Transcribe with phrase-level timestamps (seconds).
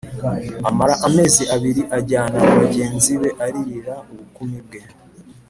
[0.69, 4.81] amara amezi abiri Ajyana na bagenzi be aririra ubukumi bwe